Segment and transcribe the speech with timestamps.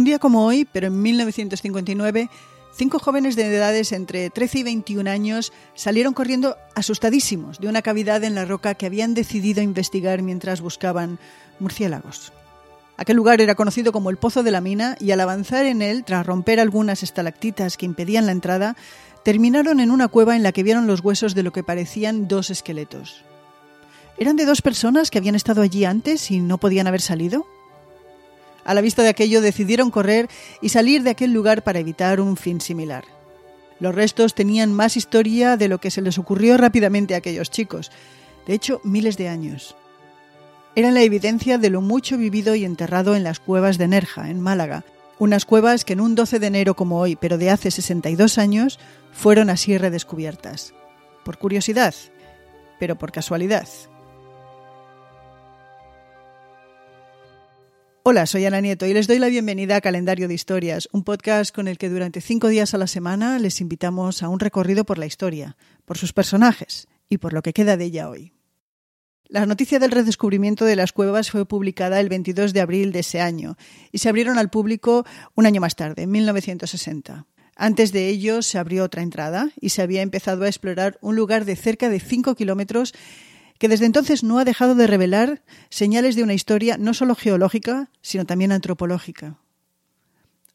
[0.00, 2.30] Un día como hoy, pero en 1959,
[2.74, 8.24] cinco jóvenes de edades entre 13 y 21 años salieron corriendo asustadísimos de una cavidad
[8.24, 11.18] en la roca que habían decidido investigar mientras buscaban
[11.58, 12.32] murciélagos.
[12.96, 16.02] Aquel lugar era conocido como el Pozo de la Mina y al avanzar en él,
[16.02, 18.76] tras romper algunas estalactitas que impedían la entrada,
[19.22, 22.48] terminaron en una cueva en la que vieron los huesos de lo que parecían dos
[22.48, 23.22] esqueletos.
[24.16, 27.44] ¿Eran de dos personas que habían estado allí antes y no podían haber salido?
[28.70, 30.28] A la vista de aquello decidieron correr
[30.62, 33.02] y salir de aquel lugar para evitar un fin similar.
[33.80, 37.90] Los restos tenían más historia de lo que se les ocurrió rápidamente a aquellos chicos,
[38.46, 39.74] de hecho miles de años
[40.76, 44.40] eran la evidencia de lo mucho vivido y enterrado en las cuevas de Nerja, en
[44.40, 44.84] Málaga,
[45.18, 48.78] unas cuevas que en un 12 de enero como hoy, pero de hace 62 años,
[49.12, 50.72] fueron así redescubiertas.
[51.24, 51.94] Por curiosidad,
[52.78, 53.68] pero por casualidad.
[58.02, 61.54] Hola, soy Ana Nieto y les doy la bienvenida a Calendario de Historias, un podcast
[61.54, 64.96] con el que durante cinco días a la semana les invitamos a un recorrido por
[64.96, 68.32] la historia, por sus personajes y por lo que queda de ella hoy.
[69.28, 73.20] La noticia del redescubrimiento de las cuevas fue publicada el 22 de abril de ese
[73.20, 73.58] año
[73.92, 77.26] y se abrieron al público un año más tarde, en 1960.
[77.54, 81.44] Antes de ello se abrió otra entrada y se había empezado a explorar un lugar
[81.44, 82.94] de cerca de 5 kilómetros
[83.60, 87.90] que desde entonces no ha dejado de revelar señales de una historia no solo geológica,
[88.00, 89.36] sino también antropológica.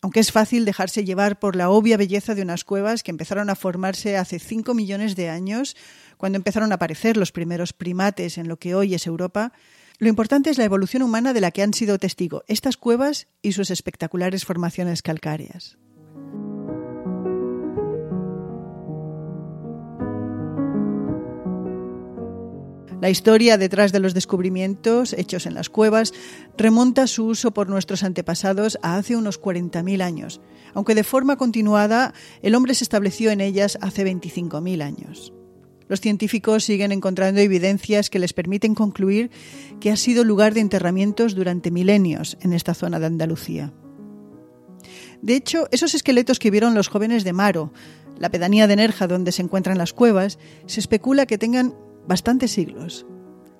[0.00, 3.56] Aunque es fácil dejarse llevar por la obvia belleza de unas cuevas que empezaron a
[3.56, 5.76] formarse hace 5 millones de años,
[6.16, 9.52] cuando empezaron a aparecer los primeros primates en lo que hoy es Europa,
[9.98, 13.52] lo importante es la evolución humana de la que han sido testigo estas cuevas y
[13.52, 15.76] sus espectaculares formaciones calcáreas.
[23.04, 26.14] La historia detrás de los descubrimientos hechos en las cuevas
[26.56, 30.40] remonta su uso por nuestros antepasados a hace unos 40.000 años,
[30.72, 35.34] aunque de forma continuada el hombre se estableció en ellas hace 25.000 años.
[35.86, 39.30] Los científicos siguen encontrando evidencias que les permiten concluir
[39.80, 43.74] que ha sido lugar de enterramientos durante milenios en esta zona de Andalucía.
[45.20, 47.70] De hecho, esos esqueletos que vieron los jóvenes de Maro,
[48.18, 51.74] la pedanía de Nerja donde se encuentran las cuevas, se especula que tengan
[52.06, 53.06] bastantes siglos.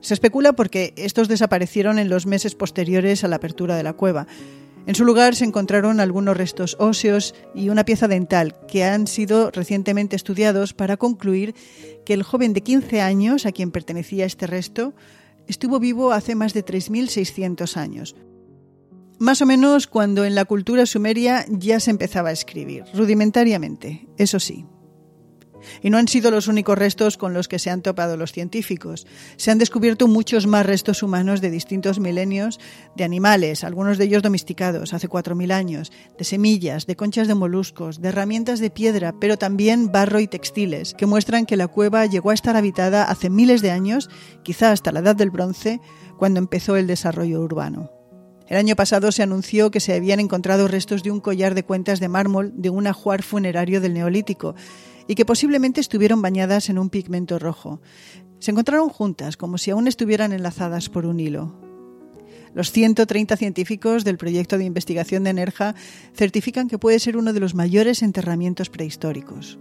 [0.00, 4.26] Se especula porque estos desaparecieron en los meses posteriores a la apertura de la cueva,
[4.84, 9.52] en su lugar se encontraron algunos restos óseos y una pieza dental que han sido
[9.52, 11.54] recientemente estudiados para concluir
[12.04, 14.92] que el joven de 15 años a quien pertenecía este resto
[15.46, 18.16] estuvo vivo hace más de 3.600 años.
[19.20, 24.40] Más o menos cuando en la cultura sumeria ya se empezaba a escribir, rudimentariamente, eso
[24.40, 24.66] sí.
[25.82, 29.06] Y no han sido los únicos restos con los que se han topado los científicos.
[29.36, 32.60] Se han descubierto muchos más restos humanos de distintos milenios,
[32.96, 38.00] de animales, algunos de ellos domesticados hace 4.000 años, de semillas, de conchas de moluscos,
[38.00, 42.30] de herramientas de piedra, pero también barro y textiles, que muestran que la cueva llegó
[42.30, 44.10] a estar habitada hace miles de años,
[44.42, 45.80] quizá hasta la edad del bronce,
[46.18, 47.90] cuando empezó el desarrollo urbano.
[48.48, 52.00] El año pasado se anunció que se habían encontrado restos de un collar de cuentas
[52.00, 54.54] de mármol de un ajuar funerario del Neolítico
[55.06, 57.80] y que posiblemente estuvieron bañadas en un pigmento rojo.
[58.38, 61.54] Se encontraron juntas, como si aún estuvieran enlazadas por un hilo.
[62.54, 65.74] Los 130 científicos del proyecto de investigación de Nerja
[66.14, 69.58] certifican que puede ser uno de los mayores enterramientos prehistóricos.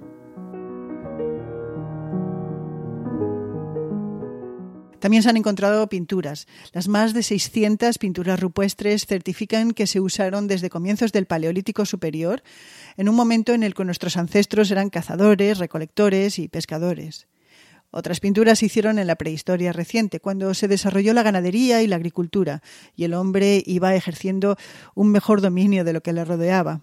[5.01, 6.47] También se han encontrado pinturas.
[6.73, 12.43] Las más de 600 pinturas rupestres certifican que se usaron desde comienzos del Paleolítico Superior,
[12.97, 17.27] en un momento en el que nuestros ancestros eran cazadores, recolectores y pescadores.
[17.89, 21.95] Otras pinturas se hicieron en la prehistoria reciente, cuando se desarrolló la ganadería y la
[21.95, 22.61] agricultura,
[22.95, 24.55] y el hombre iba ejerciendo
[24.93, 26.81] un mejor dominio de lo que le rodeaba.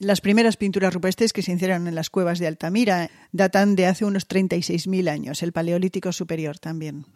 [0.00, 4.04] Las primeras pinturas rupestres que se hicieron en las cuevas de Altamira datan de hace
[4.04, 7.06] unos 36.000 años, el Paleolítico Superior también.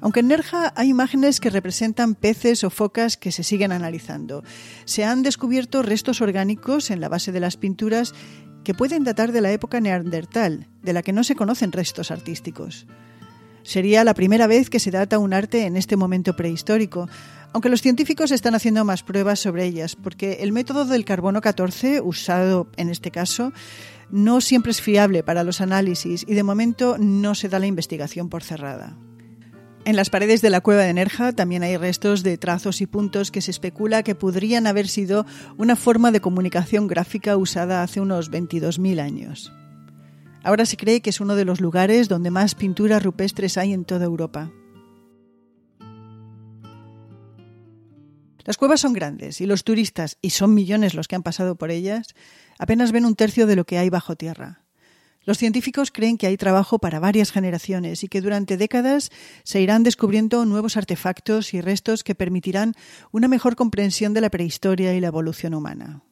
[0.00, 4.44] Aunque en Nerja hay imágenes que representan peces o focas que se siguen analizando,
[4.84, 8.14] se han descubierto restos orgánicos en la base de las pinturas
[8.62, 12.86] que pueden datar de la época neandertal, de la que no se conocen restos artísticos.
[13.70, 17.08] Sería la primera vez que se data un arte en este momento prehistórico,
[17.52, 22.00] aunque los científicos están haciendo más pruebas sobre ellas, porque el método del carbono 14,
[22.00, 23.52] usado en este caso,
[24.10, 28.28] no siempre es fiable para los análisis y de momento no se da la investigación
[28.28, 28.96] por cerrada.
[29.84, 33.30] En las paredes de la cueva de Nerja también hay restos de trazos y puntos
[33.30, 35.26] que se especula que podrían haber sido
[35.58, 39.52] una forma de comunicación gráfica usada hace unos 22.000 años.
[40.42, 43.84] Ahora se cree que es uno de los lugares donde más pinturas rupestres hay en
[43.84, 44.50] toda Europa.
[48.44, 51.70] Las cuevas son grandes y los turistas, y son millones los que han pasado por
[51.70, 52.14] ellas,
[52.58, 54.64] apenas ven un tercio de lo que hay bajo tierra.
[55.24, 59.10] Los científicos creen que hay trabajo para varias generaciones y que durante décadas
[59.44, 62.74] se irán descubriendo nuevos artefactos y restos que permitirán
[63.12, 66.02] una mejor comprensión de la prehistoria y la evolución humana.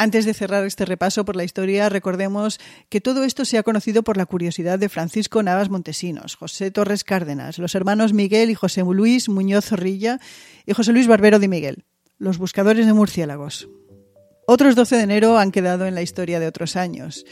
[0.00, 2.58] Antes de cerrar este repaso por la historia, recordemos
[2.88, 7.04] que todo esto se ha conocido por la curiosidad de Francisco Navas Montesinos, José Torres
[7.04, 10.18] Cárdenas, los hermanos Miguel y José Luis Muñoz Zorrilla
[10.64, 11.84] y José Luis Barbero de Miguel,
[12.16, 13.68] los buscadores de murciélagos.
[14.46, 17.26] Otros 12 de enero han quedado en la historia de otros años.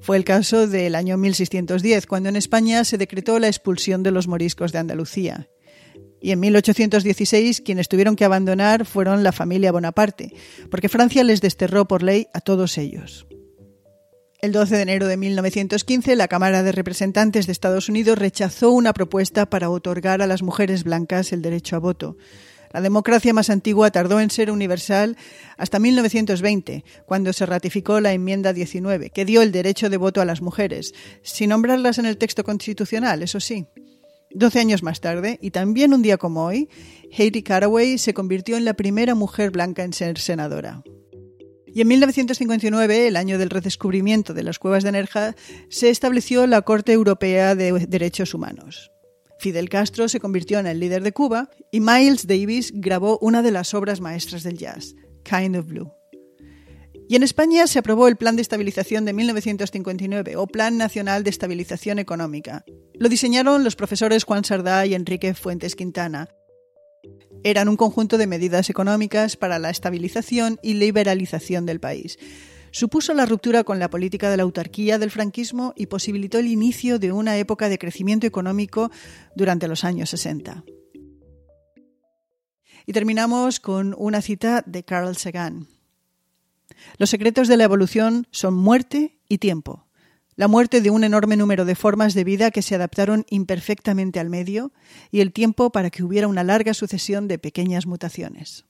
[0.00, 4.28] Fue el caso del año 1610, cuando en España se decretó la expulsión de los
[4.28, 5.46] moriscos de Andalucía.
[6.24, 10.32] Y en 1816 quienes tuvieron que abandonar fueron la familia Bonaparte,
[10.70, 13.26] porque Francia les desterró por ley a todos ellos.
[14.40, 18.94] El 12 de enero de 1915, la Cámara de Representantes de Estados Unidos rechazó una
[18.94, 22.16] propuesta para otorgar a las mujeres blancas el derecho a voto.
[22.72, 25.18] La democracia más antigua tardó en ser universal
[25.58, 30.24] hasta 1920, cuando se ratificó la enmienda 19, que dio el derecho de voto a
[30.24, 33.66] las mujeres, sin nombrarlas en el texto constitucional, eso sí.
[34.34, 36.68] Doce años más tarde, y también un día como hoy,
[37.16, 40.82] Haiti Caraway se convirtió en la primera mujer blanca en ser senadora.
[41.66, 45.36] Y en 1959, el año del redescubrimiento de las cuevas de Nerja,
[45.68, 48.90] se estableció la Corte Europea de Derechos Humanos.
[49.38, 53.52] Fidel Castro se convirtió en el líder de Cuba y Miles Davis grabó una de
[53.52, 55.92] las obras maestras del jazz, Kind of Blue.
[57.14, 61.30] Y en España se aprobó el Plan de Estabilización de 1959 o Plan Nacional de
[61.30, 62.64] Estabilización Económica.
[62.98, 66.28] Lo diseñaron los profesores Juan Sardá y Enrique Fuentes Quintana.
[67.44, 72.18] Eran un conjunto de medidas económicas para la estabilización y liberalización del país
[72.72, 76.98] supuso la ruptura con la política de la autarquía del franquismo y posibilitó el inicio
[76.98, 78.90] de una época de crecimiento económico
[79.36, 80.64] durante los años 60.
[82.86, 85.68] Y terminamos con una cita de Carl Sagan.
[86.98, 89.86] Los secretos de la evolución son muerte y tiempo.
[90.36, 94.30] La muerte de un enorme número de formas de vida que se adaptaron imperfectamente al
[94.30, 94.72] medio
[95.12, 98.64] y el tiempo para que hubiera una larga sucesión de pequeñas mutaciones.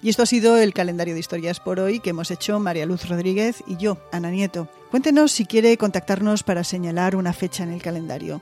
[0.00, 3.08] Y esto ha sido el calendario de historias por hoy que hemos hecho María Luz
[3.08, 4.68] Rodríguez y yo, Ana Nieto.
[4.90, 8.40] Cuéntenos si quiere contactarnos para señalar una fecha en el calendario.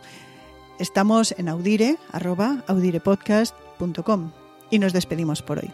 [0.79, 5.72] Estamos en audire, audirepodcast.com y nos despedimos por hoy.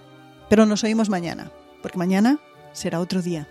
[0.48, 1.50] Pero nos oímos mañana,
[1.82, 2.38] porque mañana
[2.72, 3.46] será otro día.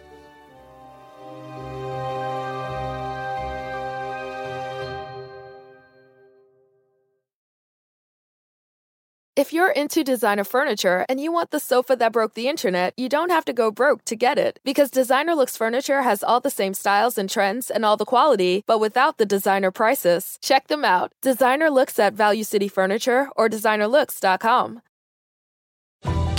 [9.41, 13.09] If you're into designer furniture and you want the sofa that broke the internet, you
[13.09, 14.59] don't have to go broke to get it.
[14.63, 18.63] Because Designer Looks Furniture has all the same styles and trends and all the quality,
[18.67, 20.37] but without the designer prices.
[20.43, 21.13] Check them out.
[21.21, 24.81] Designer Looks at Value City Furniture or designerlooks.com.